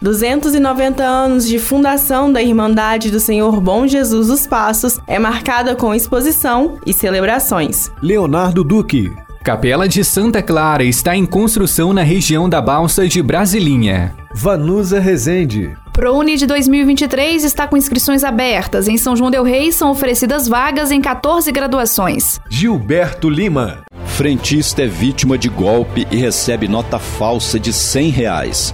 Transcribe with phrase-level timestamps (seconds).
[0.00, 5.94] 290 anos de fundação da Irmandade do Senhor Bom Jesus dos Passos é marcada com
[5.94, 7.92] exposição e celebrações.
[8.02, 9.12] Leonardo Duque.
[9.44, 14.14] Capela de Santa Clara está em construção na região da Balsa de Brasilinha.
[14.34, 15.74] Vanusa Rezende.
[15.92, 18.88] ProUni de 2023 está com inscrições abertas.
[18.88, 22.40] Em São João del Rei são oferecidas vagas em 14 graduações.
[22.48, 23.82] Gilberto Lima.
[24.06, 28.72] Frentista é vítima de golpe e recebe nota falsa de 100 reais.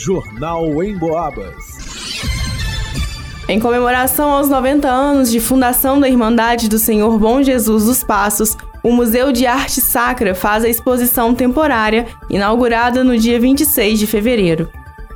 [0.00, 1.54] Jornal em Boabas.
[3.46, 8.56] Em comemoração aos 90 anos de fundação da Irmandade do Senhor Bom Jesus dos Passos,
[8.82, 14.70] o Museu de Arte Sacra faz a exposição temporária, inaugurada no dia 26 de fevereiro.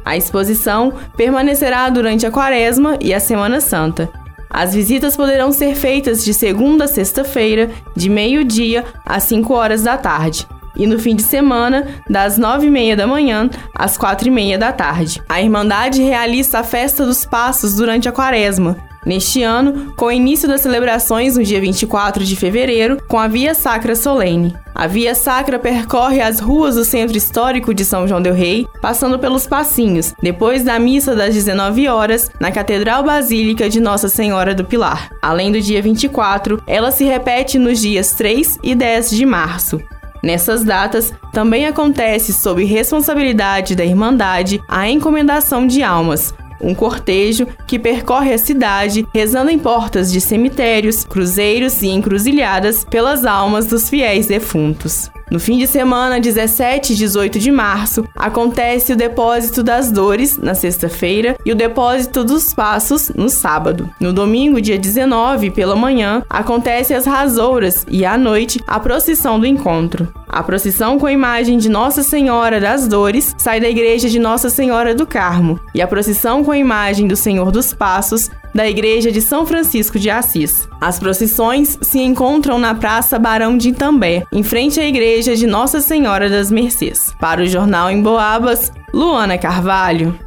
[0.04, 4.10] A exposição permanecerá durante a Quaresma e a Semana Santa.
[4.50, 9.96] As visitas poderão ser feitas de segunda a sexta-feira, de meio-dia às 5 horas da
[9.96, 10.46] tarde,
[10.76, 15.22] e no fim de semana, das 9h30 da manhã às 4h30 da tarde.
[15.28, 20.48] A Irmandade realiza a Festa dos Passos durante a Quaresma, Neste ano, com o início
[20.48, 24.54] das celebrações no dia 24 de fevereiro, com a Via Sacra Solene.
[24.74, 29.18] A Via Sacra percorre as ruas do centro histórico de São João del Rei, passando
[29.18, 34.64] pelos passinhos, depois da missa das 19 horas, na Catedral Basílica de Nossa Senhora do
[34.64, 35.10] Pilar.
[35.20, 39.80] Além do dia 24, ela se repete nos dias 3 e 10 de março.
[40.24, 47.78] Nessas datas, também acontece, sob responsabilidade da Irmandade, a encomendação de almas, um cortejo que
[47.78, 54.26] percorre a cidade rezando em portas de cemitérios, cruzeiros e encruzilhadas pelas almas dos fiéis
[54.26, 55.10] defuntos.
[55.34, 60.54] No fim de semana, 17 e 18 de março, acontece o Depósito das Dores, na
[60.54, 63.90] sexta-feira, e o Depósito dos Passos, no sábado.
[63.98, 69.44] No domingo, dia 19, pela manhã, acontece as Rasouras e, à noite, a Procissão do
[69.44, 70.08] Encontro.
[70.34, 74.50] A procissão com a imagem de Nossa Senhora das Dores sai da igreja de Nossa
[74.50, 79.12] Senhora do Carmo, e a procissão com a imagem do Senhor dos Passos da igreja
[79.12, 80.68] de São Francisco de Assis.
[80.80, 85.80] As procissões se encontram na Praça Barão de Itambé, em frente à igreja de Nossa
[85.80, 87.14] Senhora das Mercês.
[87.20, 90.18] Para o Jornal em Boabas, Luana Carvalho.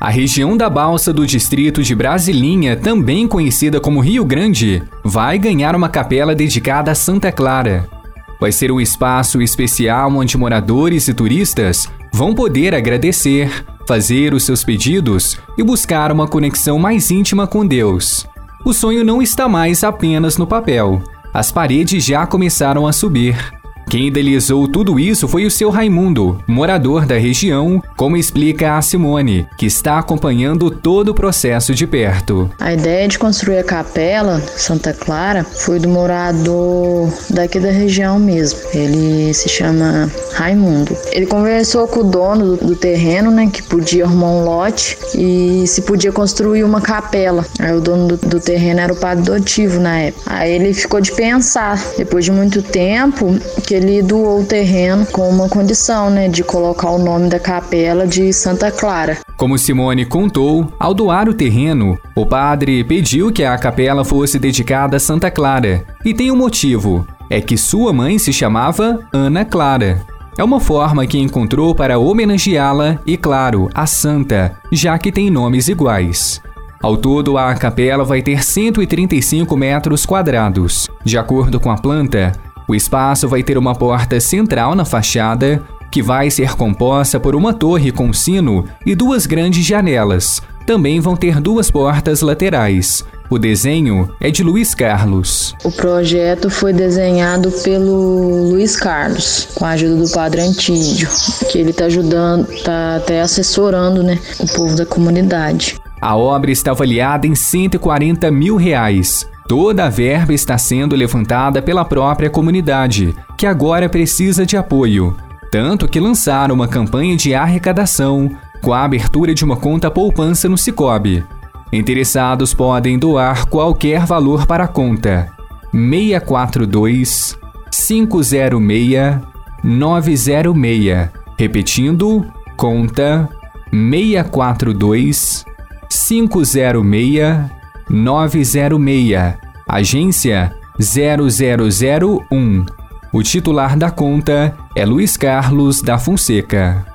[0.00, 5.76] A região da Balsa do distrito de Brasilinha, também conhecida como Rio Grande, vai ganhar
[5.76, 7.99] uma capela dedicada a Santa Clara.
[8.40, 14.64] Vai ser um espaço especial onde moradores e turistas vão poder agradecer, fazer os seus
[14.64, 18.26] pedidos e buscar uma conexão mais íntima com Deus.
[18.64, 21.02] O sonho não está mais apenas no papel.
[21.34, 23.59] As paredes já começaram a subir.
[23.90, 29.48] Quem idealizou tudo isso foi o seu Raimundo, morador da região, como explica a Simone,
[29.58, 32.48] que está acompanhando todo o processo de perto.
[32.60, 38.60] A ideia de construir a capela Santa Clara foi do morador daqui da região mesmo.
[38.72, 40.96] Ele se chama Raimundo.
[41.10, 45.66] Ele conversou com o dono do, do terreno, né, que podia arrumar um lote e
[45.66, 47.44] se podia construir uma capela.
[47.58, 50.32] Aí o dono do, do terreno era o padre dotivo na época.
[50.32, 53.36] Aí ele ficou de pensar, depois de muito tempo,
[53.66, 58.06] que ele doou o terreno com uma condição, né, de colocar o nome da capela
[58.06, 59.18] de Santa Clara.
[59.38, 64.98] Como Simone contou, ao doar o terreno, o padre pediu que a capela fosse dedicada
[64.98, 65.84] a Santa Clara.
[66.04, 70.04] E tem um motivo: é que sua mãe se chamava Ana Clara.
[70.36, 75.68] É uma forma que encontrou para homenageá-la e, claro, a santa, já que tem nomes
[75.68, 76.40] iguais.
[76.82, 80.88] Ao todo, a capela vai ter 135 metros quadrados.
[81.04, 82.32] De acordo com a planta,
[82.68, 87.52] o espaço vai ter uma porta central na fachada, que vai ser composta por uma
[87.52, 90.40] torre com sino e duas grandes janelas.
[90.66, 93.04] Também vão ter duas portas laterais.
[93.28, 95.54] O desenho é de Luiz Carlos.
[95.64, 101.08] O projeto foi desenhado pelo Luiz Carlos, com a ajuda do Padre Antídio,
[101.50, 105.76] que ele está ajudando, está até assessorando né, o povo da comunidade.
[106.00, 109.28] A obra está avaliada em 140 mil reais.
[109.50, 115.16] Toda a verba está sendo levantada pela própria comunidade, que agora precisa de apoio.
[115.50, 118.30] Tanto que lançaram uma campanha de arrecadação
[118.62, 121.24] com a abertura de uma conta poupança no Cicobi.
[121.72, 125.32] Interessados podem doar qualquer valor para a conta
[125.72, 127.36] 642
[127.72, 129.18] 506
[129.64, 131.08] 906.
[131.36, 132.24] Repetindo,
[132.56, 133.28] conta
[133.72, 135.44] 642
[135.88, 137.59] 506
[137.90, 139.36] 906.
[139.68, 142.64] Agência 0001.
[143.12, 146.86] O titular da conta é Luiz Carlos da Fonseca.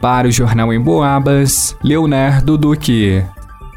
[0.00, 3.24] Para o Jornal em Boabas, Leonardo Duque.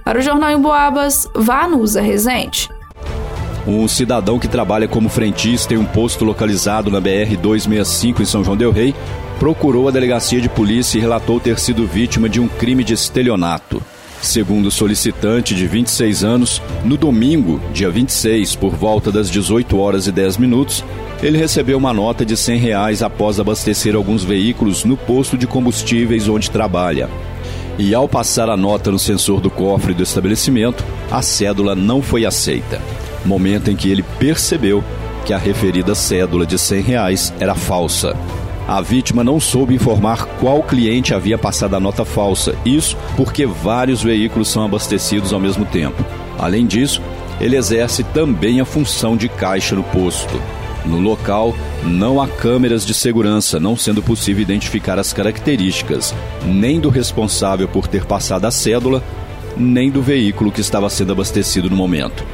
[0.05, 2.69] Para o Jornal em Boabas, vá no Resente.
[3.67, 8.55] Um cidadão que trabalha como frentista em um posto localizado na BR-265 em São João
[8.55, 8.93] Del Rei
[9.39, 13.81] procurou a delegacia de polícia e relatou ter sido vítima de um crime de estelionato.
[14.21, 20.05] Segundo o solicitante de 26 anos, no domingo, dia 26, por volta das 18 horas
[20.05, 20.83] e 10 minutos,
[21.23, 26.29] ele recebeu uma nota de 100 reais após abastecer alguns veículos no posto de combustíveis
[26.29, 27.09] onde trabalha.
[27.79, 32.25] E ao passar a nota no sensor do cofre do estabelecimento, a cédula não foi
[32.25, 32.79] aceita
[33.27, 34.83] momento em que ele percebeu
[35.25, 38.15] que a referida cédula de 100 reais era falsa.
[38.67, 44.01] A vítima não soube informar qual cliente havia passado a nota falsa, isso porque vários
[44.01, 46.03] veículos são abastecidos ao mesmo tempo.
[46.37, 47.01] Além disso,
[47.39, 50.41] ele exerce também a função de caixa no posto.
[50.85, 56.13] No local, não há câmeras de segurança, não sendo possível identificar as características
[56.45, 59.03] nem do responsável por ter passado a cédula,
[59.57, 62.25] nem do veículo que estava sendo abastecido no momento.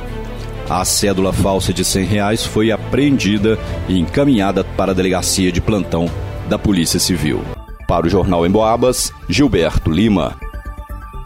[0.72, 3.60] A cédula falsa de 100 reais foi apreendida
[3.90, 6.10] e encaminhada para a delegacia de plantão
[6.48, 7.44] da Polícia Civil.
[7.86, 10.38] Para o Jornal em Boabas, Gilberto Lima.